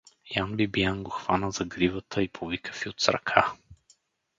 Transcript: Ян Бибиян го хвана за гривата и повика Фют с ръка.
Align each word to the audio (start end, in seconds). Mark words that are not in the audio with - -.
Ян 0.35 0.55
Бибиян 0.55 1.03
го 1.03 1.11
хвана 1.11 1.51
за 1.51 1.65
гривата 1.65 2.23
и 2.23 2.27
повика 2.29 2.73
Фют 2.73 3.01
с 3.01 3.09
ръка. 3.09 3.53